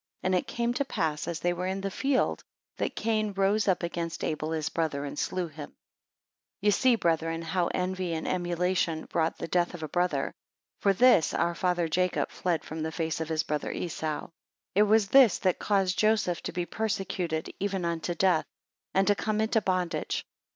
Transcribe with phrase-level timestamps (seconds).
[0.23, 2.43] And it came to pass, as they were in the field,
[2.77, 5.69] that Cain rose up against Abel his brother, and slew him.
[5.69, 5.75] 5
[6.61, 10.33] Ye see, brethren, how envy and emulation wrought the death of a brother.
[10.79, 14.21] For this, our father Jacob fled from the face of his brother Esau.
[14.23, 14.31] 6
[14.73, 18.45] It was this that caused Joseph to be persecuted even unto death,
[18.95, 20.25] and to come into bondage.